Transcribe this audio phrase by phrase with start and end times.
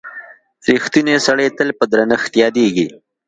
[0.75, 2.87] •رښتینی سړی تل په درنښت یادیږي.